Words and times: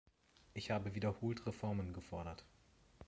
Ich 0.55 0.71
habe 0.71 0.95
wiederholt 0.95 1.45
Reformen 1.45 1.93
gefordert. 1.93 2.43